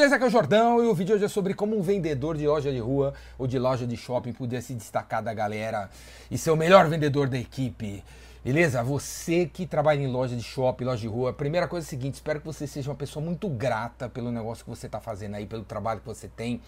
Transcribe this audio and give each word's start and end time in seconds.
beleza? 0.00 0.16
Aqui 0.16 0.24
é 0.24 0.28
o 0.28 0.30
Jordão 0.30 0.82
e 0.82 0.86
o 0.86 0.94
vídeo 0.94 1.14
hoje 1.14 1.26
é 1.26 1.28
sobre 1.28 1.52
como 1.52 1.76
um 1.76 1.82
vendedor 1.82 2.34
de 2.34 2.46
loja 2.46 2.72
de 2.72 2.78
rua 2.78 3.12
ou 3.38 3.46
de 3.46 3.58
loja 3.58 3.86
de 3.86 3.98
shopping 3.98 4.32
podia 4.32 4.62
se 4.62 4.72
destacar 4.72 5.22
da 5.22 5.34
galera 5.34 5.90
e 6.30 6.38
ser 6.38 6.50
o 6.50 6.56
melhor 6.56 6.88
vendedor 6.88 7.28
da 7.28 7.36
equipe. 7.36 8.02
Beleza? 8.42 8.82
Você 8.82 9.44
que 9.44 9.66
trabalha 9.66 10.00
em 10.00 10.06
loja 10.06 10.34
de 10.34 10.42
shopping, 10.42 10.84
loja 10.84 11.02
de 11.02 11.06
rua, 11.06 11.34
primeira 11.34 11.68
coisa 11.68 11.84
é 11.84 11.88
a 11.88 11.90
seguinte: 11.90 12.14
espero 12.14 12.40
que 12.40 12.46
você 12.46 12.66
seja 12.66 12.88
uma 12.88 12.96
pessoa 12.96 13.22
muito 13.22 13.46
grata 13.50 14.08
pelo 14.08 14.32
negócio 14.32 14.64
que 14.64 14.70
você 14.70 14.86
está 14.86 15.00
fazendo 15.00 15.34
aí, 15.34 15.44
pelo 15.44 15.64
trabalho 15.64 16.00
que 16.00 16.06
você 16.06 16.28
tem. 16.28 16.62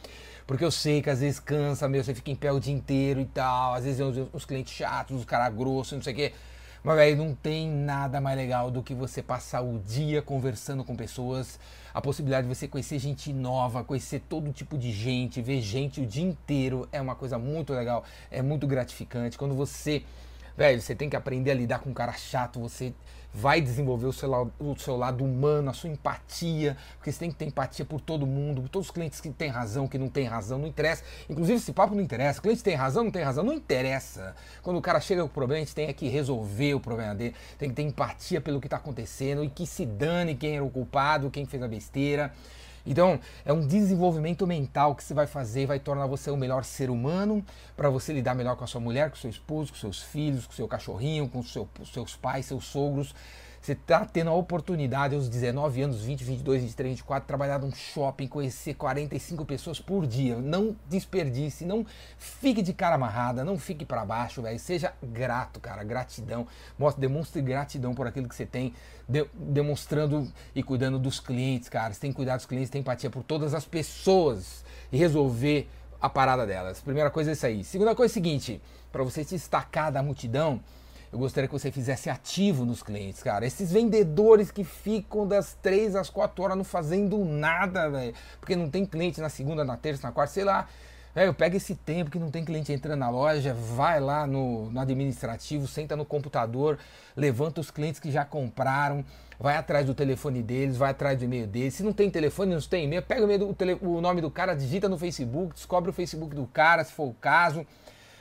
Porque 0.46 0.62
eu 0.62 0.71
sei 0.71 1.01
que 1.01 1.09
às 1.09 1.21
vezes 1.21 1.41
cansa, 1.41 1.89
meu, 1.89 2.05
você 2.05 2.14
fica 2.14 2.30
em 2.30 2.37
pé 2.37 2.53
o 2.53 2.61
dia 2.61 2.75
inteiro 2.75 3.19
e 3.19 3.25
tal, 3.25 3.73
às 3.73 3.85
vezes 3.85 3.99
os, 4.01 4.29
os 4.30 4.45
clientes 4.45 4.75
chatos, 4.75 5.19
os 5.19 5.25
caras 5.25 5.55
grossos, 5.55 5.95
não 5.95 6.03
sei 6.03 6.12
o 6.12 6.17
quê. 6.17 6.33
Mas, 6.85 6.96
velho, 6.96 7.17
não 7.17 7.33
tem 7.33 7.69
nada 7.69 8.21
mais 8.21 8.37
legal 8.37 8.69
do 8.69 8.82
que 8.82 8.93
você 8.93 9.23
passar 9.23 9.61
o 9.61 9.79
dia 9.79 10.21
conversando 10.21 10.82
com 10.82 10.96
pessoas, 10.96 11.61
a 11.95 12.01
possibilidade 12.01 12.49
de 12.49 12.53
você 12.53 12.67
conhecer 12.67 12.99
gente 12.99 13.32
nova, 13.32 13.85
conhecer 13.85 14.21
todo 14.29 14.53
tipo 14.53 14.77
de 14.77 14.90
gente, 14.90 15.40
ver 15.40 15.61
gente 15.61 16.00
o 16.00 16.07
dia 16.07 16.25
inteiro 16.25 16.89
é 16.90 17.00
uma 17.00 17.14
coisa 17.14 17.39
muito 17.39 17.73
legal, 17.73 18.03
é 18.32 18.43
muito 18.43 18.67
gratificante. 18.67 19.39
Quando 19.39 19.54
você 19.54 20.03
velho, 20.56 20.80
você 20.80 20.94
tem 20.94 21.08
que 21.08 21.16
aprender 21.16 21.50
a 21.50 21.54
lidar 21.54 21.79
com 21.80 21.90
um 21.90 21.94
cara 21.94 22.12
chato, 22.12 22.61
você 22.61 22.92
vai 23.34 23.61
desenvolver 23.61 24.06
o 24.06 24.12
seu, 24.12 24.29
lado, 24.29 24.52
o 24.58 24.76
seu 24.76 24.96
lado 24.96 25.25
humano, 25.25 25.70
a 25.70 25.72
sua 25.72 25.88
empatia, 25.88 26.76
porque 26.96 27.11
você 27.11 27.18
tem 27.18 27.30
que 27.30 27.36
ter 27.36 27.46
empatia 27.46 27.84
por 27.84 28.00
todo 28.00 28.26
mundo, 28.26 28.62
por 28.62 28.68
todos 28.68 28.88
os 28.88 28.92
clientes 28.92 29.20
que 29.20 29.30
têm 29.30 29.48
razão, 29.48 29.88
que 29.88 29.96
não 29.96 30.08
têm 30.08 30.26
razão, 30.26 30.58
não 30.58 30.66
interessa. 30.66 31.02
Inclusive, 31.28 31.56
esse 31.58 31.72
papo 31.72 31.94
não 31.94 32.02
interessa. 32.02 32.41
O 32.41 32.42
cliente 32.42 32.62
tem 32.62 32.75
razão, 32.75 33.05
não 33.05 33.11
tem 33.11 33.22
razão, 33.22 33.42
não 33.42 33.55
interessa. 33.55 34.34
Quando 34.62 34.77
o 34.77 34.83
cara 34.83 35.00
chega 35.00 35.22
com 35.22 35.28
o 35.28 35.30
problema, 35.30 35.62
a 35.62 35.64
gente 35.64 35.75
tem 35.75 35.92
que 35.94 36.08
resolver 36.08 36.75
o 36.75 36.80
problema 36.80 37.14
dele, 37.14 37.34
tem 37.58 37.70
que 37.70 37.75
ter 37.75 37.83
empatia 37.83 38.41
pelo 38.41 38.61
que 38.61 38.66
está 38.66 38.77
acontecendo 38.77 39.42
e 39.42 39.48
que 39.48 39.66
se 39.66 39.86
dane 39.86 40.34
quem 40.34 40.56
era 40.56 40.64
o 40.64 40.70
culpado, 40.70 41.30
quem 41.30 41.47
fez 41.47 41.62
a 41.62 41.69
besteira. 41.69 42.33
Então, 42.84 43.20
é 43.45 43.53
um 43.53 43.67
desenvolvimento 43.67 44.47
mental 44.47 44.95
que 44.95 45.05
você 45.05 45.14
vai 45.14 45.27
fazer, 45.27 45.67
vai 45.67 45.78
tornar 45.78 46.06
você 46.06 46.31
um 46.31 46.36
melhor 46.36 46.64
ser 46.64 46.91
humano, 46.91 47.45
para 47.77 47.89
você 47.89 48.12
lidar 48.12 48.34
melhor 48.34 48.56
com 48.56 48.65
a 48.65 48.67
sua 48.67 48.81
mulher, 48.81 49.11
com 49.11 49.17
seu 49.17 49.31
esposo, 49.31 49.73
com 49.73 49.79
seus 49.79 50.03
filhos, 50.03 50.47
com 50.47 50.53
seu 50.53 50.67
cachorrinho, 50.67 51.29
com 51.29 51.43
seu, 51.43 51.69
seus 51.93 52.17
pais, 52.17 52.47
seus 52.47 52.65
sogros. 52.65 53.15
Você 53.63 53.75
está 53.75 54.05
tendo 54.05 54.29
a 54.29 54.35
oportunidade 54.35 55.15
aos 55.15 55.29
19 55.29 55.83
anos, 55.83 56.03
20, 56.03 56.25
22, 56.25 56.63
23, 56.63 56.95
24, 56.97 57.29
trabalhar 57.29 57.61
num 57.61 57.73
shopping, 57.73 58.27
conhecer 58.27 58.75
45 58.75 59.45
pessoas 59.45 59.79
por 59.79 60.05
dia. 60.05 60.37
Não 60.37 60.75
desperdice, 60.89 61.65
não 61.65 61.87
fique 62.19 62.61
de 62.61 62.73
cara 62.73 62.97
amarrada, 62.97 63.45
não 63.45 63.57
fique 63.57 63.85
para 63.85 64.05
baixo, 64.05 64.43
velho. 64.43 64.59
Seja 64.59 64.93
grato, 65.01 65.61
cara, 65.61 65.85
gratidão. 65.85 66.45
Mostre, 66.77 67.01
demonstre 67.01 67.41
gratidão 67.41 67.95
por 67.95 68.05
aquilo 68.05 68.29
que 68.29 68.35
você 68.35 68.45
tem, 68.45 68.75
de, 69.09 69.25
demonstrando 69.33 70.29
e 70.57 70.61
cuidando 70.65 70.99
dos 70.99 71.21
clientes, 71.21 71.69
cara. 71.69 71.95
Você 71.95 72.01
tem 72.01 72.11
que 72.11 72.17
cuidar 72.17 72.39
dos 72.39 72.47
clientes, 72.47 72.69
tem 72.69 72.81
empatia 72.81 73.11
por 73.11 73.23
todas 73.23 73.55
as 73.55 73.65
pessoas 73.65 74.65
e 74.91 74.97
resolver 74.97 75.71
a 76.01 76.11
parada 76.11 76.45
delas. 76.45 76.81
Primeira 76.81 77.13
coisa 77.13 77.31
é 77.31 77.35
isso 77.35 77.47
aí. 77.47 77.63
Segunda 77.63 77.95
coisa 77.95 78.11
é 78.11 78.13
o 78.13 78.15
seguinte, 78.15 78.61
para 78.91 79.05
você 79.05 79.23
se 79.23 79.37
destacar 79.37 79.93
da 79.93 80.03
multidão, 80.03 80.61
eu 81.13 81.19
gostaria 81.19 81.47
que 81.47 81.53
você 81.53 81.71
fizesse 81.71 82.09
ativo 82.09 82.65
nos 82.65 82.83
clientes, 82.83 83.23
cara. 83.23 83.45
Esses 83.45 83.71
vendedores 83.71 84.51
que 84.51 84.65
ficam 84.65 85.29
das 85.29 85.53
3 85.61 85.95
às 85.95 86.09
4 86.09 86.43
horas 86.43 86.57
não 86.57 86.65
fazendo 86.65 87.23
nada, 87.23 87.91
velho. 87.91 88.15
Porque 88.41 88.57
não 88.57 88.71
tem 88.71 88.87
cliente 88.87 89.21
na 89.21 89.29
segunda, 89.29 89.63
na 89.63 89.77
terça, 89.77 90.07
na 90.07 90.13
quarta, 90.13 90.33
sei 90.33 90.45
lá. 90.45 90.67
Velho, 91.15 91.35
pega 91.35 91.59
esse 91.59 91.75
tempo 91.75 92.11
que 92.11 92.19
não 92.19 92.31
tem 92.31 92.43
cliente 92.43 92.73
entrando 92.73 93.01
na 93.01 93.11
loja, 93.11 93.53
vai 93.53 94.01
lá 94.01 94.27
no, 94.27 94.71
no 94.71 94.81
administrativo, 94.81 95.67
senta 95.67 95.95
no 95.95 96.07
computador, 96.07 96.79
levanta 97.15 97.61
os 97.61 97.71
clientes 97.71 98.01
que 98.01 98.11
já 98.11 98.25
compraram, 98.25 99.05
vai 99.39 99.59
atrás 99.59 99.85
do 99.85 99.95
telefone 99.95 100.43
deles, 100.43 100.79
vai 100.79 100.93
atrás 100.93 101.19
do 101.19 101.27
e-mail 101.27 101.47
deles. 101.47 101.75
Se 101.75 101.83
não 101.83 101.93
tem 101.93 102.11
telefone, 102.11 102.55
não 102.55 102.63
tem 102.63 102.85
e-mail, 102.85 103.03
pega 103.03 103.27
o, 103.27 103.39
do, 103.39 103.57
o 103.83 104.01
nome 104.01 104.23
do 104.23 104.31
cara, 104.31 104.55
digita 104.55 104.89
no 104.89 104.97
Facebook, 104.97 105.53
descobre 105.53 105.91
o 105.91 105.93
Facebook 105.93 106.35
do 106.35 106.47
cara, 106.47 106.83
se 106.83 106.93
for 106.93 107.09
o 107.09 107.13
caso 107.13 107.67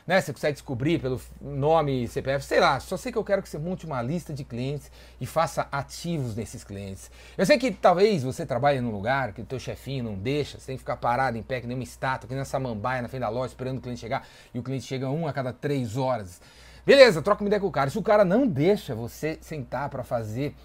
né? 0.05 0.19
Você 0.19 0.33
consegue 0.33 0.53
descobrir 0.53 0.99
pelo 0.99 1.19
nome, 1.41 2.07
CPF, 2.07 2.45
sei 2.45 2.59
lá. 2.59 2.79
Só 2.79 2.97
sei 2.97 3.12
que 3.12 3.17
eu 3.17 3.23
quero 3.23 3.41
que 3.41 3.50
você 3.50 3.57
monte 3.57 3.85
uma 3.85 4.01
lista 4.01 4.34
de 4.34 4.44
clientes 4.44 4.91
e 5.19 5.25
faça 5.25 5.67
ativos 5.72 6.35
nesses 6.35 6.63
clientes. 6.63 7.12
Eu 7.38 7.45
sei 7.45 7.57
que 7.57 7.72
talvez 7.72 8.23
você 8.23 8.45
trabalhe 8.45 8.81
num 8.81 8.91
lugar 8.91 9.34
que 9.34 9.41
o 9.41 9.45
teu 9.45 9.59
chefinho 9.59 10.03
não 10.03 10.16
deixa, 10.16 10.59
você 10.59 10.67
tem 10.67 10.75
que 10.75 10.81
ficar 10.81 10.97
parado 10.97 11.38
em 11.38 11.44
pé 11.44 11.62
que 11.62 11.67
nem 11.67 11.75
uma 11.75 11.84
estátua, 11.84 12.28
que 12.28 12.34
nem 12.34 12.41
essa 12.41 12.59
mambaia 12.59 13.01
na 13.01 13.07
frente 13.07 13.22
da 13.22 13.29
loja 13.29 13.47
esperando 13.47 13.78
o 13.78 13.81
cliente 13.81 14.00
chegar 14.00 14.28
e 14.53 14.59
o 14.59 14.63
cliente 14.63 14.85
chega 14.85 15.09
um 15.09 15.28
a 15.28 15.34
cada 15.34 15.53
três 15.53 15.97
horas. 15.97 16.41
Beleza, 16.85 17.22
troca 17.22 17.44
uma 17.44 17.47
ideia 17.47 17.59
com 17.59 17.68
o 17.68 17.72
cara. 17.72 17.89
Se 17.89 17.97
o 18.00 18.01
cara 18.01 18.25
não 18.25 18.47
deixa 18.47 18.95
você 18.95 19.38
sentar 19.41 19.88
para 19.89 20.03
fazer 20.03 20.56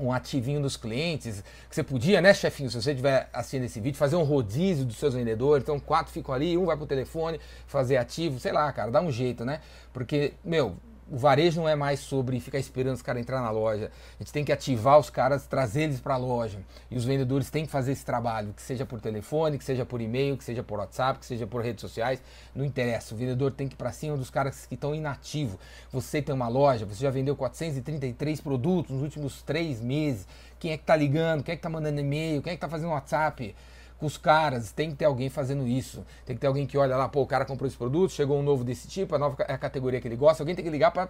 um 0.00 0.12
ativinho 0.12 0.60
dos 0.60 0.76
clientes, 0.76 1.42
que 1.68 1.74
você 1.74 1.82
podia, 1.82 2.20
né, 2.20 2.32
chefinho, 2.32 2.70
se 2.70 2.80
você 2.80 2.90
estiver 2.90 3.28
assistindo 3.32 3.64
esse 3.64 3.80
vídeo, 3.80 3.96
fazer 3.96 4.16
um 4.16 4.22
rodízio 4.22 4.84
dos 4.84 4.96
seus 4.96 5.14
vendedores, 5.14 5.62
então 5.62 5.78
quatro 5.80 6.12
ficam 6.12 6.34
ali, 6.34 6.56
um 6.56 6.66
vai 6.66 6.76
pro 6.76 6.86
telefone, 6.86 7.40
fazer 7.66 7.96
ativo, 7.96 8.38
sei 8.38 8.52
lá, 8.52 8.72
cara, 8.72 8.90
dá 8.90 9.00
um 9.00 9.10
jeito, 9.10 9.44
né? 9.44 9.60
Porque, 9.92 10.34
meu, 10.44 10.76
o 11.10 11.16
varejo 11.16 11.60
não 11.60 11.68
é 11.68 11.74
mais 11.74 12.00
sobre 12.00 12.38
ficar 12.38 12.58
esperando 12.58 12.94
os 12.94 13.02
caras 13.02 13.22
entrar 13.22 13.40
na 13.40 13.50
loja. 13.50 13.90
A 14.18 14.22
gente 14.22 14.32
tem 14.32 14.44
que 14.44 14.52
ativar 14.52 14.98
os 14.98 15.08
caras, 15.08 15.46
trazer 15.46 15.82
eles 15.82 16.00
para 16.00 16.14
a 16.14 16.16
loja. 16.18 16.58
E 16.90 16.96
os 16.96 17.04
vendedores 17.04 17.48
têm 17.50 17.64
que 17.64 17.70
fazer 17.70 17.92
esse 17.92 18.04
trabalho, 18.04 18.52
que 18.52 18.60
seja 18.60 18.84
por 18.84 19.00
telefone, 19.00 19.58
que 19.58 19.64
seja 19.64 19.86
por 19.86 20.00
e-mail, 20.00 20.36
que 20.36 20.44
seja 20.44 20.62
por 20.62 20.78
WhatsApp, 20.78 21.18
que 21.18 21.26
seja 21.26 21.46
por 21.46 21.62
redes 21.62 21.80
sociais. 21.80 22.22
Não 22.54 22.64
interessa. 22.64 23.14
O 23.14 23.18
vendedor 23.18 23.52
tem 23.52 23.66
que 23.66 23.74
ir 23.74 23.78
para 23.78 23.90
cima 23.90 24.16
dos 24.16 24.28
caras 24.28 24.66
que 24.66 24.74
estão 24.74 24.94
inativos. 24.94 25.58
Você 25.90 26.20
tem 26.20 26.34
uma 26.34 26.48
loja, 26.48 26.84
você 26.84 27.02
já 27.02 27.10
vendeu 27.10 27.34
433 27.34 28.40
produtos 28.40 28.90
nos 28.90 29.02
últimos 29.02 29.42
três 29.42 29.80
meses. 29.80 30.26
Quem 30.58 30.72
é 30.72 30.76
que 30.76 30.82
está 30.82 30.96
ligando? 30.96 31.42
Quem 31.42 31.52
é 31.52 31.56
que 31.56 31.60
está 31.60 31.70
mandando 31.70 32.00
e-mail? 32.00 32.42
Quem 32.42 32.52
é 32.52 32.54
que 32.54 32.58
está 32.58 32.68
fazendo 32.68 32.90
WhatsApp? 32.90 33.54
Com 33.98 34.06
os 34.06 34.16
caras, 34.16 34.70
tem 34.70 34.90
que 34.90 34.96
ter 34.96 35.04
alguém 35.04 35.28
fazendo 35.28 35.66
isso. 35.66 36.04
Tem 36.24 36.36
que 36.36 36.40
ter 36.40 36.46
alguém 36.46 36.66
que 36.66 36.78
olha 36.78 36.96
lá, 36.96 37.08
pô, 37.08 37.22
o 37.22 37.26
cara 37.26 37.44
comprou 37.44 37.66
esse 37.66 37.76
produto, 37.76 38.12
chegou 38.12 38.38
um 38.38 38.42
novo 38.42 38.62
desse 38.62 38.86
tipo, 38.86 39.14
a 39.14 39.18
nova 39.18 39.36
é 39.46 39.52
a 39.52 39.58
categoria 39.58 40.00
que 40.00 40.06
ele 40.06 40.16
gosta. 40.16 40.42
Alguém 40.42 40.54
tem 40.54 40.64
que 40.64 40.70
ligar 40.70 40.92
para 40.92 41.08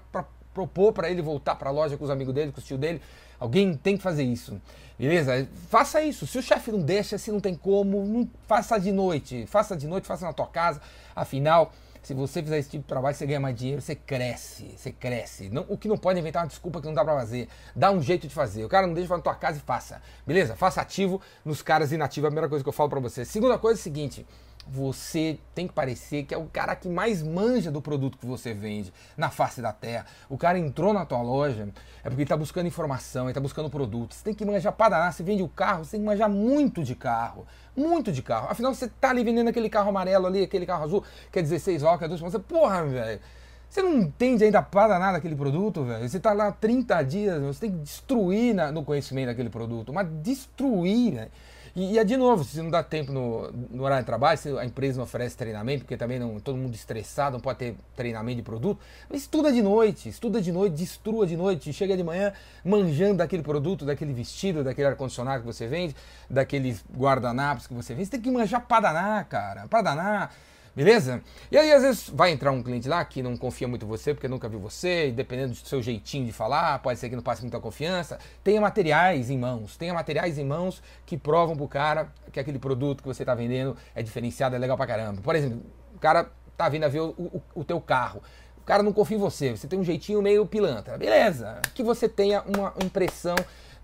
propor 0.55 0.93
para 0.93 1.11
ele 1.11 1.23
voltar 1.23 1.55
para 1.55 1.69
a 1.69 1.73
loja 1.73 1.97
com 1.97 2.05
os 2.05 2.11
amigos 2.11 2.35
dele, 2.35 2.51
com 2.51 2.61
o 2.61 2.65
tio 2.65 2.79
dele. 2.79 3.01
Alguém 3.39 3.75
tem 3.75 3.97
que 3.97 4.03
fazer 4.03 4.25
isso. 4.25 4.61
Beleza? 4.99 5.47
Faça 5.69 6.03
isso. 6.03 6.27
Se 6.27 6.39
o 6.39 6.43
chefe 6.43 6.73
não 6.73 6.81
deixa, 6.81 7.19
se 7.19 7.31
não 7.31 7.41
tem 7.41 7.55
como, 7.55 8.05
não, 8.05 8.29
faça 8.47 8.79
de 8.79 8.91
noite. 8.91 9.47
Faça 9.47 9.77
de 9.77 9.87
noite, 9.87 10.07
faça 10.07 10.27
na 10.27 10.33
tua 10.33 10.47
casa. 10.47 10.81
Afinal, 11.15 11.73
se 12.09 12.15
você 12.15 12.43
fizer 12.43 12.59
esse 12.59 12.71
tipo 12.71 12.85
de 12.85 12.89
trabalho, 12.89 13.15
você 13.15 13.27
ganha 13.27 13.39
mais 13.39 13.55
dinheiro, 13.55 13.83
você 13.83 13.95
cresce, 13.95 14.75
você 14.75 14.91
cresce. 14.91 15.51
Não, 15.51 15.67
o 15.69 15.77
que 15.77 15.87
não 15.87 15.99
pode 15.99 16.19
inventar 16.19 16.43
uma 16.43 16.49
desculpa 16.49 16.81
que 16.81 16.87
não 16.87 16.95
dá 16.95 17.05
pra 17.05 17.15
fazer. 17.15 17.49
Dá 17.77 17.91
um 17.91 18.01
jeito 18.01 18.27
de 18.27 18.35
fazer. 18.35 18.65
O 18.65 18.69
cara 18.69 18.87
não 18.87 18.95
deixa 18.95 19.15
na 19.15 19.23
tua 19.23 19.35
casa 19.35 19.59
e 19.59 19.61
faça. 19.61 20.01
Beleza? 20.27 20.57
Faça 20.57 20.81
ativo 20.81 21.21
nos 21.45 21.61
caras 21.61 21.93
inativos. 21.93 22.25
É 22.25 22.29
a 22.29 22.31
primeira 22.31 22.49
coisa 22.49 22.65
que 22.65 22.69
eu 22.69 22.73
falo 22.73 22.89
pra 22.89 22.99
você. 22.99 23.27
Segunda 23.27 23.59
coisa 23.59 23.79
é 23.79 23.81
o 23.81 23.83
seguinte 23.83 24.27
você 24.71 25.39
tem 25.55 25.67
que 25.67 25.73
parecer 25.73 26.25
que 26.25 26.35
é 26.35 26.39
o 26.39 26.47
cara 26.47 26.77
que 26.77 26.89
mais 26.89 27.23
manja 27.23 27.71
do 27.71 27.81
produto 27.81 28.19
que 28.19 28.27
você 28.27 28.53
vende 28.53 28.93
na 29.17 29.31
face 29.31 29.63
da 29.63 29.73
terra. 29.73 30.07
O 30.29 30.37
cara 30.37 30.59
entrou 30.59 30.93
na 30.93 31.07
tua 31.07 31.23
loja, 31.23 31.69
é 32.01 32.03
porque 32.03 32.17
ele 32.17 32.23
está 32.23 32.37
buscando 32.37 32.67
informação, 32.67 33.25
ele 33.25 33.31
está 33.31 33.41
buscando 33.41 33.71
produto. 33.71 34.15
Você 34.15 34.25
tem 34.25 34.35
que 34.35 34.45
manjar 34.45 34.73
para 34.73 34.91
danar, 34.91 35.13
você 35.13 35.23
vende 35.23 35.43
o 35.43 35.49
carro, 35.49 35.85
você 35.85 35.93
tem 35.93 36.01
que 36.01 36.07
manjar 36.07 36.29
muito 36.29 36.83
de 36.85 36.95
carro. 36.95 37.47
Muito 37.75 38.13
de 38.13 38.23
carro. 38.23 38.49
Afinal, 38.51 38.75
você 38.75 38.89
tá 38.89 39.11
ali 39.11 39.25
vendendo 39.25 39.49
aquele 39.49 39.71
carro 39.71 39.89
amarelo 39.89 40.27
ali, 40.27 40.43
aquele 40.43 40.67
carro 40.67 40.85
azul, 40.85 41.05
que 41.33 41.39
é 41.39 41.43
16 41.43 41.83
válvulas, 41.83 41.99
que 41.99 42.05
é 42.05 42.09
12 42.09 42.23
Você, 42.23 42.39
porra, 42.39 42.85
velho. 42.85 43.21
Você 43.69 43.83
não 43.83 43.99
entende 43.99 44.45
ainda 44.45 44.63
para 44.63 44.99
nada 44.99 45.19
aquele 45.19 45.37
produto, 45.37 45.85
velho. 45.85 46.09
Você 46.09 46.19
tá 46.19 46.33
lá 46.33 46.51
30 46.51 47.03
dias, 47.03 47.43
você 47.43 47.61
tem 47.61 47.71
que 47.71 47.79
destruir 47.79 48.55
na, 48.55 48.73
no 48.73 48.83
conhecimento 48.83 49.27
daquele 49.27 49.51
produto, 49.51 49.93
mas 49.93 50.09
destruir, 50.23 51.15
velho. 51.15 51.31
E, 51.75 51.95
e 51.95 51.99
é 51.99 52.05
de 52.05 52.17
novo, 52.17 52.45
se 52.45 52.61
não 52.61 52.71
dá 52.71 52.83
tempo 52.83 53.13
no, 53.13 53.51
no, 53.51 53.83
horário 53.83 54.03
de 54.03 54.07
trabalho, 54.07 54.39
se 54.39 54.49
a 54.57 54.65
empresa 54.65 54.99
não 54.99 55.05
oferece 55.05 55.37
treinamento, 55.37 55.85
porque 55.85 55.97
também 55.97 56.19
não 56.19 56.39
todo 56.41 56.57
mundo 56.57 56.75
estressado, 56.75 57.35
não 57.35 57.41
pode 57.41 57.59
ter 57.59 57.77
treinamento 57.97 58.37
de 58.37 58.43
produto, 58.43 58.81
estuda 59.13 59.53
de 59.53 59.63
noite, 59.63 60.09
estuda 60.09 60.41
de 60.41 60.53
noite, 60.53 60.75
destrua 60.75 61.27
de 61.27 61.37
noite, 61.37 61.73
chega 61.73 61.97
de 61.97 62.03
manhã 62.03 62.33
manjando 62.65 63.19
daquele 63.19 63.43
produto, 63.43 63.85
daquele 63.85 64.13
vestido, 64.13 64.65
daquele 64.65 64.89
ar-condicionado 64.89 65.41
que 65.41 65.47
você 65.47 65.67
vende, 65.67 65.95
daqueles 66.29 66.85
guardanapos 66.97 67.67
que 67.67 67.75
você 67.75 67.95
vende. 67.95 68.07
Você 68.07 68.13
tem 68.13 68.21
que 68.21 68.31
manjar 68.31 68.67
pra 68.67 68.81
danar, 68.81 69.25
cara, 69.27 69.67
pra 69.69 69.83
danar. 69.83 70.35
Beleza? 70.79 71.21
E 71.51 71.59
aí, 71.59 71.73
às 71.73 71.83
vezes, 71.83 72.09
vai 72.09 72.31
entrar 72.31 72.53
um 72.53 72.63
cliente 72.63 72.89
lá 72.89 73.05
que 73.05 73.21
não 73.21 73.37
confia 73.37 73.67
muito 73.67 73.85
em 73.85 73.89
você, 73.89 74.15
porque 74.15 74.29
nunca 74.29 74.49
viu 74.49 74.61
você, 74.61 75.09
e 75.09 75.11
dependendo 75.11 75.51
do 75.51 75.57
seu 75.57 75.83
jeitinho 75.83 76.25
de 76.25 76.31
falar, 76.31 76.79
pode 76.79 77.01
ser 77.01 77.09
que 77.09 77.17
não 77.17 77.23
passe 77.23 77.43
muita 77.43 77.59
confiança. 77.59 78.17
Tenha 78.45 78.61
materiais 78.61 79.29
em 79.29 79.37
mãos, 79.37 79.77
tenha 79.77 79.93
materiais 79.93 80.39
em 80.39 80.45
mãos 80.45 80.81
que 81.05 81.17
provam 81.17 81.57
pro 81.57 81.67
cara 81.67 82.13
que 82.31 82.39
aquele 82.39 82.61
produto 82.61 83.03
que 83.03 83.09
você 83.09 83.25
está 83.25 83.35
vendendo 83.35 83.77
é 83.93 84.05
diferenciado, 84.05 84.55
é 84.55 84.59
legal 84.61 84.77
pra 84.77 84.87
caramba. 84.87 85.21
Por 85.21 85.35
exemplo, 85.35 85.61
o 85.97 85.99
cara 85.99 86.31
tá 86.57 86.69
vindo 86.69 86.85
a 86.85 86.89
ver 86.89 87.01
o, 87.01 87.09
o, 87.09 87.43
o 87.57 87.65
teu 87.65 87.81
carro. 87.81 88.23
O 88.59 88.63
cara 88.65 88.81
não 88.81 88.93
confia 88.93 89.17
em 89.17 89.21
você, 89.21 89.51
você 89.51 89.67
tem 89.67 89.81
um 89.81 89.85
jeitinho 89.85 90.23
meio 90.23 90.47
pilantra. 90.47 90.97
Beleza, 90.97 91.61
que 91.75 91.83
você 91.83 92.09
tenha 92.09 92.41
uma 92.43 92.73
impressão 92.81 93.35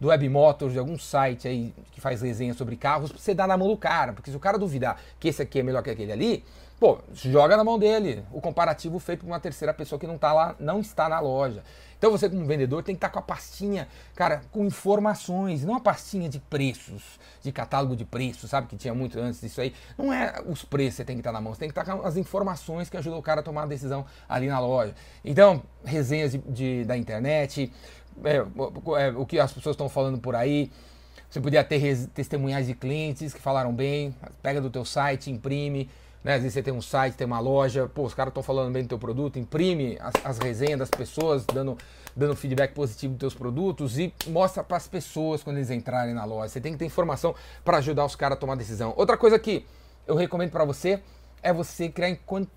do 0.01 0.09
Web 0.09 0.29
Motors, 0.29 0.73
de 0.73 0.79
algum 0.79 0.99
site 0.99 1.49
aí 1.49 1.75
que 1.91 2.01
faz 2.01 2.21
resenha 2.23 2.55
sobre 2.55 2.77
carros, 2.77 3.11
você 3.11 3.35
dar 3.35 3.49
na 3.49 3.57
mão 3.57 3.69
do 3.69 3.77
cara. 3.77 4.13
Porque 4.13 4.31
se 4.31 4.37
o 4.37 4.41
cara 4.41 4.59
duvidar 4.59 5.01
que 5.19 5.29
esse 5.29 5.43
aqui 5.43 5.61
é 5.61 5.63
melhor 5.63 5.83
que 5.83 5.91
aquele 5.91 6.13
ali, 6.13 6.45
pô, 6.79 6.99
joga 7.13 7.57
na 7.57 7.65
mão 7.65 7.79
dele 7.79 8.25
o 8.33 8.41
comparativo 8.41 8.99
feito 8.99 9.21
por 9.21 9.27
uma 9.27 9.41
terceira 9.41 9.73
pessoa 9.73 9.99
que 9.99 10.07
não 10.07 10.19
tá 10.19 10.33
lá, 10.33 10.57
não 10.59 10.81
está 10.81 11.09
na 11.09 11.21
loja. 11.21 11.63
Então 11.97 12.11
você, 12.11 12.29
como 12.29 12.45
vendedor, 12.45 12.83
tem 12.83 12.95
que 12.95 12.99
estar 12.99 13.09
com 13.09 13.19
a 13.19 13.23
pastinha, 13.23 13.89
cara, 14.15 14.43
com 14.53 14.65
informações, 14.65 15.65
não 15.65 15.75
a 15.75 15.81
pastinha 15.81 16.29
de 16.29 16.39
preços, 16.39 17.19
de 17.43 17.51
catálogo 17.51 17.97
de 17.97 18.05
preços, 18.05 18.51
sabe? 18.51 18.67
Que 18.67 18.77
tinha 18.77 18.93
muito 18.93 19.19
antes 19.19 19.41
disso 19.41 19.61
aí. 19.61 19.73
Não 19.97 20.13
é 20.13 20.35
os 20.47 20.65
preços 20.65 20.95
que 20.95 20.97
você 20.97 21.05
tem 21.05 21.17
que 21.17 21.21
estar 21.21 21.33
na 21.33 21.41
mão, 21.41 21.55
você 21.55 21.61
tem 21.61 21.71
que 21.71 21.79
estar 21.79 21.97
com 21.97 22.07
as 22.07 22.19
informações 22.19 22.91
que 22.91 22.97
ajudam 22.99 23.19
o 23.19 23.23
cara 23.23 23.41
a 23.41 23.43
tomar 23.43 23.63
a 23.63 23.67
decisão 23.67 24.05
ali 24.29 24.49
na 24.49 24.61
loja. 24.61 24.95
Então, 25.25 25.63
resenhas 25.83 26.33
de, 26.33 26.39
de 26.39 26.85
da 26.85 26.95
internet, 26.95 27.73
é, 28.23 28.37
é, 28.37 29.11
o 29.17 29.25
que 29.25 29.39
as 29.39 29.53
pessoas 29.53 29.75
estão 29.75 29.89
falando 29.89 30.19
por 30.19 30.35
aí. 30.37 30.71
Você 31.31 31.41
podia 31.41 31.65
ter 31.65 32.07
testemunhais 32.09 32.67
de 32.67 32.75
clientes 32.75 33.33
que 33.33 33.41
falaram 33.41 33.73
bem, 33.73 34.15
pega 34.43 34.61
do 34.61 34.71
teu 34.71 34.85
site, 34.85 35.31
imprime, 35.31 35.89
né? 36.25 36.35
Às 36.35 36.41
vezes 36.41 36.55
você 36.55 36.63
tem 36.63 36.73
um 36.73 36.81
site, 36.81 37.15
tem 37.15 37.27
uma 37.27 37.39
loja, 37.39 37.87
pô, 37.87 38.05
os 38.05 38.15
caras 38.15 38.31
estão 38.31 38.43
falando 38.43 38.73
bem 38.73 38.83
do 38.83 38.89
teu 38.89 38.99
produto, 38.99 39.39
imprime 39.39 39.99
as, 40.01 40.15
as, 40.25 40.39
resenhas 40.39 40.79
das 40.79 40.89
pessoas, 40.89 41.45
dando, 41.45 41.77
dando 42.17 42.35
feedback 42.35 42.73
positivo 42.73 43.13
dos 43.13 43.21
teus 43.21 43.35
produtos 43.35 43.99
e 43.99 44.13
mostra 44.29 44.65
para 44.65 44.79
as 44.79 44.89
pessoas 44.89 45.43
quando 45.43 45.59
eles 45.59 45.71
entrarem 45.71 46.15
na 46.15 46.25
loja. 46.25 46.49
Você 46.49 46.61
tem 46.61 46.73
que 46.73 46.79
ter 46.79 46.87
informação 46.87 47.35
para 47.63 47.77
ajudar 47.77 48.07
os 48.07 48.17
caras 48.17 48.39
a 48.39 48.41
tomar 48.41 48.57
decisão. 48.57 48.95
Outra 48.97 49.19
coisa 49.19 49.39
que 49.39 49.67
eu 50.07 50.17
recomendo 50.17 50.51
para 50.51 50.65
você 50.65 51.01
é 51.45 51.53
você 51.53 51.91
criar 51.91 52.17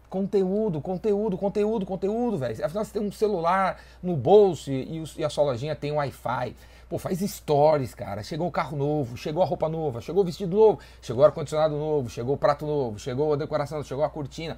conteúdo, 0.09 0.79
conteúdo, 0.79 1.37
conteúdo, 1.37 1.85
conteúdo, 1.85 2.37
velho. 2.37 2.65
Afinal, 2.65 2.85
você 2.85 2.93
tem 2.93 3.01
um 3.01 3.11
celular 3.11 3.81
no 4.01 4.15
bolso 4.15 4.71
e, 4.71 5.03
e 5.17 5.25
a 5.25 5.29
sua 5.29 5.43
lojinha 5.43 5.75
tem 5.75 5.91
Wi-Fi. 5.91 6.55
Pô, 6.87 6.97
faz 6.97 7.19
stories, 7.19 7.93
cara. 7.93 8.23
Chegou 8.23 8.47
o 8.47 8.51
carro 8.51 8.77
novo, 8.77 9.17
chegou 9.17 9.43
a 9.43 9.45
roupa 9.45 9.67
nova, 9.67 9.99
chegou 9.99 10.23
o 10.23 10.25
vestido 10.25 10.55
novo, 10.55 10.79
chegou 11.01 11.21
o 11.21 11.25
ar-condicionado 11.25 11.75
novo, 11.75 12.09
chegou 12.09 12.35
o 12.35 12.37
prato 12.37 12.65
novo, 12.65 12.97
chegou 12.97 13.33
a 13.33 13.35
decoração, 13.35 13.83
chegou 13.83 14.05
a 14.05 14.09
cortina. 14.09 14.57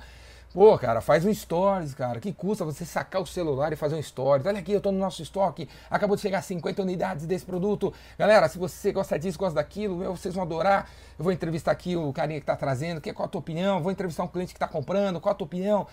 Pô, 0.52 0.76
cara, 0.80 1.00
faz 1.00 1.24
um 1.26 1.34
stories, 1.34 1.94
cara. 1.94 2.20
Que 2.20 2.34
custa 2.34 2.66
você 2.66 2.84
sacar 2.84 3.22
o 3.22 3.26
celular 3.26 3.72
e 3.72 3.76
fazer 3.76 3.96
um 3.96 4.02
stories? 4.02 4.48
Olha 4.48 4.58
aqui, 4.58 4.72
eu 4.72 4.82
tô 4.82 4.92
no 4.92 4.98
nosso 4.98 5.22
estoque. 5.22 5.70
Acabou 5.92 6.16
de 6.16 6.24
chegar 6.24 6.42
50 6.42 6.82
unidades 6.82 7.28
desse 7.28 7.46
produto. 7.46 7.94
Galera, 8.18 8.50
se 8.50 8.58
você 8.58 8.92
gosta 8.92 9.18
disso, 9.20 9.38
gosta 9.38 9.56
daquilo, 9.56 9.96
meu, 9.96 10.16
vocês 10.16 10.34
vão 10.34 10.44
adorar. 10.44 10.90
Eu 11.20 11.24
vou 11.24 11.32
entrevistar 11.32 11.72
aqui 11.72 11.96
o 11.96 12.12
carinha 12.12 12.40
que 12.40 12.48
tá 12.48 12.56
trazendo. 12.56 13.00
Que, 13.00 13.14
qual 13.14 13.28
a 13.28 13.30
tua 13.30 13.40
opinião? 13.40 13.80
Vou 13.80 13.92
entrevistar 13.92 14.24
um 14.24 14.28
cliente 14.28 14.52
que 14.52 14.60
tá 14.60 14.68
comprando. 14.68 15.22
Qual 15.22 15.32
a 15.32 15.36
tua 15.36 15.46
opinião? 15.46 15.86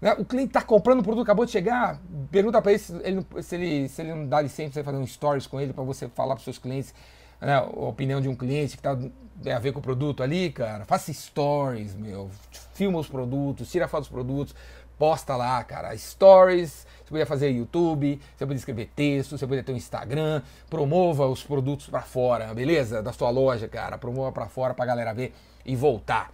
Né? 0.00 0.12
O 0.18 0.24
cliente 0.24 0.48
está 0.48 0.62
comprando 0.62 1.00
o 1.00 1.02
produto, 1.04 1.22
acabou 1.22 1.44
de 1.44 1.52
chegar, 1.52 2.00
pergunta 2.30 2.60
para 2.60 2.72
ele 2.72 2.78
se 2.80 2.92
ele, 3.04 3.26
se 3.42 3.54
ele 3.54 3.88
se 3.88 4.00
ele 4.00 4.14
não 4.14 4.26
dá 4.26 4.40
licença 4.40 4.72
para 4.72 4.80
você 4.80 4.84
fazer 4.84 4.96
um 4.96 5.06
stories 5.06 5.46
com 5.46 5.60
ele 5.60 5.74
para 5.74 5.84
você 5.84 6.08
falar 6.08 6.34
para 6.34 6.42
seus 6.42 6.56
clientes 6.56 6.94
né, 7.40 7.54
a 7.54 7.62
opinião 7.62 8.20
de 8.20 8.28
um 8.28 8.34
cliente 8.34 8.76
que 8.76 8.82
tá, 8.82 8.96
tem 9.42 9.52
a 9.52 9.58
ver 9.58 9.72
com 9.72 9.78
o 9.78 9.82
produto 9.82 10.22
ali, 10.22 10.50
cara. 10.50 10.84
Faça 10.84 11.12
stories, 11.12 11.94
meu. 11.94 12.30
Filma 12.74 12.98
os 12.98 13.08
produtos, 13.08 13.70
tira 13.70 13.88
foto 13.88 14.02
dos 14.02 14.10
produtos, 14.10 14.54
posta 14.98 15.34
lá, 15.36 15.62
cara. 15.64 15.96
Stories, 15.96 16.86
você 16.98 17.08
podia 17.08 17.26
fazer 17.26 17.50
YouTube, 17.50 18.20
você 18.36 18.46
podia 18.46 18.58
escrever 18.58 18.90
texto, 18.94 19.36
você 19.36 19.46
podia 19.46 19.62
ter 19.62 19.72
um 19.72 19.76
Instagram, 19.76 20.42
promova 20.68 21.26
os 21.26 21.42
produtos 21.42 21.86
para 21.88 22.02
fora, 22.02 22.52
beleza? 22.54 23.02
Da 23.02 23.12
sua 23.12 23.30
loja, 23.30 23.66
cara. 23.66 23.96
Promova 23.96 24.30
para 24.32 24.46
fora 24.46 24.74
pra 24.74 24.84
galera 24.84 25.12
ver 25.12 25.34
e 25.64 25.74
voltar. 25.74 26.30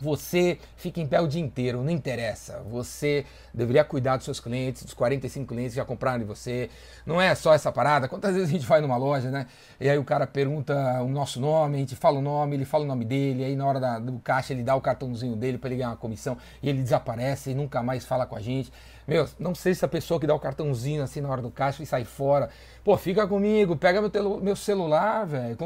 Você 0.00 0.58
fica 0.76 1.00
em 1.00 1.06
pé 1.06 1.20
o 1.20 1.28
dia 1.28 1.40
inteiro, 1.40 1.82
não 1.82 1.90
interessa. 1.90 2.62
Você 2.70 3.26
deveria 3.52 3.84
cuidar 3.84 4.16
dos 4.16 4.24
seus 4.24 4.40
clientes, 4.40 4.82
dos 4.82 4.94
45 4.94 5.46
clientes 5.46 5.72
que 5.72 5.76
já 5.76 5.84
compraram 5.84 6.18
de 6.18 6.24
você. 6.24 6.70
Não 7.04 7.20
é 7.20 7.34
só 7.34 7.52
essa 7.52 7.70
parada. 7.70 8.08
Quantas 8.08 8.34
vezes 8.34 8.48
a 8.48 8.52
gente 8.52 8.66
vai 8.66 8.80
numa 8.80 8.96
loja, 8.96 9.30
né? 9.30 9.46
E 9.78 9.88
aí 9.88 9.98
o 9.98 10.04
cara 10.04 10.26
pergunta 10.26 10.74
o 11.02 11.08
nosso 11.08 11.38
nome, 11.40 11.76
a 11.76 11.78
gente 11.80 11.94
fala 11.96 12.18
o 12.18 12.22
nome, 12.22 12.56
ele 12.56 12.64
fala 12.64 12.84
o 12.84 12.86
nome 12.86 13.04
dele, 13.04 13.44
aí 13.44 13.54
na 13.54 13.66
hora 13.66 13.78
da, 13.78 13.98
do 13.98 14.18
caixa 14.20 14.52
ele 14.52 14.62
dá 14.62 14.74
o 14.74 14.80
cartãozinho 14.80 15.36
dele 15.36 15.58
para 15.58 15.68
ele 15.68 15.76
ganhar 15.76 15.90
uma 15.90 15.96
comissão 15.96 16.36
e 16.62 16.68
ele 16.68 16.82
desaparece 16.82 17.50
e 17.50 17.54
nunca 17.54 17.82
mais 17.82 18.04
fala 18.04 18.24
com 18.24 18.36
a 18.36 18.40
gente. 18.40 18.72
Meu, 19.06 19.28
não 19.38 19.54
sei 19.54 19.74
se 19.74 19.84
a 19.84 19.88
pessoa 19.88 20.20
que 20.20 20.26
dá 20.26 20.34
o 20.34 20.40
cartãozinho 20.40 21.02
assim 21.02 21.20
na 21.20 21.28
hora 21.28 21.42
do 21.42 21.50
caixa 21.50 21.82
e 21.82 21.86
sai 21.86 22.04
fora. 22.04 22.48
Pô, 22.84 22.96
fica 22.96 23.26
comigo, 23.26 23.76
pega 23.76 24.00
meu, 24.00 24.40
meu 24.40 24.56
celular, 24.56 25.26
velho, 25.26 25.56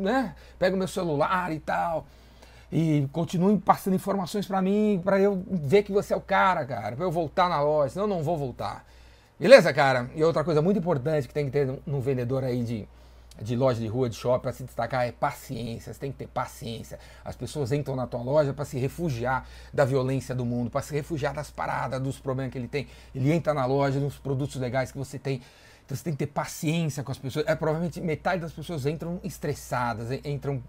né? 0.00 0.34
Pega 0.58 0.74
o 0.74 0.78
meu 0.78 0.88
celular 0.88 1.52
e 1.52 1.60
tal 1.60 2.06
e 2.70 3.08
continue 3.12 3.58
passando 3.58 3.94
informações 3.94 4.46
para 4.46 4.60
mim, 4.60 5.00
para 5.02 5.18
eu 5.18 5.42
ver 5.48 5.82
que 5.82 5.92
você 5.92 6.12
é 6.12 6.16
o 6.16 6.20
cara, 6.20 6.64
cara, 6.66 6.96
para 6.96 7.04
eu 7.04 7.10
voltar 7.10 7.48
na 7.48 7.60
loja, 7.60 7.94
senão 7.94 8.04
eu 8.04 8.08
não 8.08 8.22
vou 8.22 8.36
voltar. 8.36 8.84
Beleza, 9.40 9.72
cara? 9.72 10.10
E 10.14 10.22
outra 10.22 10.44
coisa 10.44 10.60
muito 10.60 10.78
importante 10.78 11.28
que 11.28 11.32
tem 11.32 11.46
que 11.46 11.52
ter 11.52 11.78
no 11.86 12.00
vendedor 12.00 12.42
aí 12.42 12.62
de, 12.64 12.88
de 13.40 13.54
loja 13.56 13.80
de 13.80 13.86
rua, 13.86 14.10
de 14.10 14.16
shopping, 14.16 14.42
para 14.42 14.52
se 14.52 14.64
destacar 14.64 15.06
é 15.06 15.12
paciência. 15.12 15.94
Você 15.94 16.00
tem 16.00 16.10
que 16.10 16.18
ter 16.18 16.26
paciência. 16.26 16.98
As 17.24 17.36
pessoas 17.36 17.70
entram 17.70 17.94
na 17.94 18.06
tua 18.06 18.20
loja 18.20 18.52
para 18.52 18.64
se 18.64 18.78
refugiar 18.78 19.46
da 19.72 19.84
violência 19.84 20.34
do 20.34 20.44
mundo, 20.44 20.70
para 20.70 20.82
se 20.82 20.92
refugiar 20.92 21.32
das 21.32 21.50
paradas, 21.50 22.00
dos 22.02 22.18
problemas 22.18 22.52
que 22.52 22.58
ele 22.58 22.68
tem. 22.68 22.88
Ele 23.14 23.32
entra 23.32 23.54
na 23.54 23.64
loja, 23.64 24.00
nos 24.00 24.18
produtos 24.18 24.56
legais 24.56 24.90
que 24.90 24.98
você 24.98 25.18
tem. 25.18 25.40
Então 25.86 25.96
você 25.96 26.02
tem 26.02 26.12
que 26.12 26.18
ter 26.18 26.26
paciência 26.26 27.04
com 27.04 27.12
as 27.12 27.18
pessoas. 27.18 27.46
É, 27.46 27.54
provavelmente 27.54 28.00
metade 28.00 28.42
das 28.42 28.52
pessoas 28.52 28.86
entram 28.86 29.20
estressadas, 29.22 30.10
entram 30.24 30.60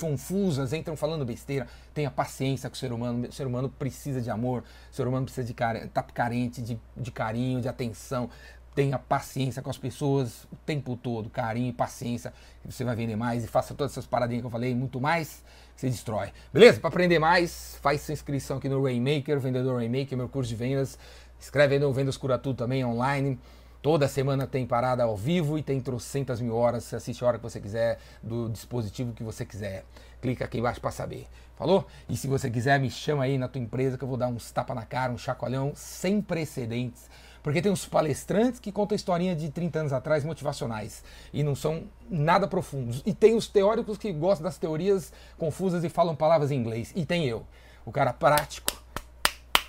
confusas, 0.00 0.72
entram 0.72 0.96
falando 0.96 1.24
besteira. 1.24 1.66
Tenha 1.94 2.10
paciência 2.10 2.68
com 2.68 2.74
o 2.74 2.78
ser 2.78 2.92
humano. 2.92 3.28
O 3.28 3.32
ser 3.32 3.46
humano 3.46 3.68
precisa 3.68 4.20
de 4.20 4.30
amor, 4.30 4.64
o 4.90 4.94
ser 4.94 5.06
humano 5.06 5.24
precisa 5.24 5.46
de 5.46 5.54
tá 5.54 6.02
carente 6.02 6.60
de, 6.60 6.78
de 6.96 7.10
carinho, 7.10 7.60
de 7.60 7.68
atenção. 7.68 8.28
Tenha 8.74 8.98
paciência 8.98 9.60
com 9.60 9.68
as 9.68 9.76
pessoas 9.76 10.44
o 10.44 10.56
tempo 10.64 10.96
todo, 10.96 11.28
carinho 11.28 11.68
e 11.68 11.72
paciência. 11.72 12.32
Você 12.64 12.84
vai 12.84 12.94
vender 12.94 13.16
mais 13.16 13.44
e 13.44 13.46
faça 13.46 13.74
todas 13.74 13.92
essas 13.92 14.06
paradinhas 14.06 14.42
que 14.42 14.46
eu 14.46 14.50
falei, 14.50 14.74
muito 14.74 15.00
mais, 15.00 15.44
você 15.76 15.88
destrói. 15.88 16.32
Beleza? 16.52 16.78
Para 16.78 16.88
aprender 16.88 17.18
mais, 17.18 17.78
faz 17.82 18.02
sua 18.02 18.12
inscrição 18.12 18.58
aqui 18.58 18.68
no 18.68 18.82
Rainmaker, 18.82 19.40
Vendedor 19.40 19.76
Rainmaker, 19.76 20.16
meu 20.16 20.28
curso 20.28 20.48
de 20.48 20.56
vendas. 20.56 20.98
Escreve 21.38 21.74
aí 21.74 21.80
no 21.80 21.92
Vendas 21.92 22.16
Cura 22.16 22.38
Tudo 22.38 22.56
também 22.56 22.84
online. 22.84 23.38
Toda 23.82 24.06
semana 24.08 24.46
tem 24.46 24.66
parada 24.66 25.04
ao 25.04 25.16
vivo 25.16 25.58
e 25.58 25.62
tem 25.62 25.80
trocentas 25.80 26.38
mil 26.38 26.54
horas. 26.54 26.84
Você 26.84 26.96
assiste 26.96 27.24
a 27.24 27.26
hora 27.26 27.38
que 27.38 27.42
você 27.42 27.58
quiser, 27.58 27.98
do 28.22 28.50
dispositivo 28.50 29.14
que 29.14 29.24
você 29.24 29.46
quiser. 29.46 29.84
Clica 30.20 30.44
aqui 30.44 30.58
embaixo 30.58 30.80
para 30.82 30.90
saber. 30.90 31.26
Falou? 31.56 31.86
E 32.06 32.14
se 32.14 32.26
você 32.26 32.50
quiser, 32.50 32.78
me 32.78 32.90
chama 32.90 33.24
aí 33.24 33.38
na 33.38 33.48
tua 33.48 33.60
empresa 33.60 33.96
que 33.96 34.04
eu 34.04 34.08
vou 34.08 34.18
dar 34.18 34.28
uns 34.28 34.50
tapa 34.50 34.74
na 34.74 34.84
cara, 34.84 35.12
um 35.12 35.16
chacoalhão 35.16 35.72
sem 35.74 36.20
precedentes. 36.20 37.08
Porque 37.42 37.62
tem 37.62 37.72
uns 37.72 37.86
palestrantes 37.86 38.60
que 38.60 38.70
contam 38.70 38.94
historinha 38.94 39.34
de 39.34 39.48
30 39.48 39.78
anos 39.78 39.92
atrás, 39.94 40.24
motivacionais, 40.24 41.02
e 41.32 41.42
não 41.42 41.54
são 41.54 41.84
nada 42.10 42.46
profundos. 42.46 43.02
E 43.06 43.14
tem 43.14 43.34
os 43.34 43.48
teóricos 43.48 43.96
que 43.96 44.12
gostam 44.12 44.44
das 44.44 44.58
teorias 44.58 45.10
confusas 45.38 45.84
e 45.84 45.88
falam 45.88 46.14
palavras 46.14 46.50
em 46.50 46.56
inglês. 46.56 46.92
E 46.94 47.06
tem 47.06 47.24
eu, 47.26 47.46
o 47.86 47.90
cara 47.90 48.12
prático, 48.12 48.79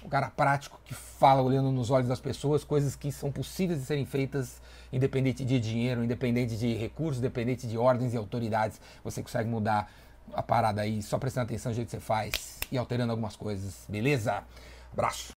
um 0.03 0.09
cara 0.09 0.29
prático 0.29 0.79
que 0.83 0.93
fala 0.93 1.41
olhando 1.41 1.71
nos 1.71 1.91
olhos 1.91 2.07
das 2.07 2.19
pessoas 2.19 2.63
coisas 2.63 2.95
que 2.95 3.11
são 3.11 3.31
possíveis 3.31 3.79
de 3.79 3.85
serem 3.85 4.05
feitas 4.05 4.61
independente 4.91 5.45
de 5.45 5.59
dinheiro, 5.59 6.03
independente 6.03 6.57
de 6.57 6.73
recursos, 6.73 7.19
independente 7.19 7.67
de 7.67 7.77
ordens 7.77 8.13
e 8.13 8.17
autoridades. 8.17 8.81
Você 9.03 9.21
consegue 9.21 9.49
mudar 9.49 9.91
a 10.33 10.41
parada 10.41 10.81
aí 10.81 11.01
só 11.01 11.17
prestando 11.17 11.45
atenção 11.45 11.71
no 11.71 11.75
jeito 11.75 11.87
que 11.87 11.91
você 11.91 11.99
faz 11.99 12.59
e 12.71 12.77
alterando 12.77 13.11
algumas 13.11 13.35
coisas. 13.35 13.85
Beleza? 13.87 14.43
Abraço. 14.91 15.29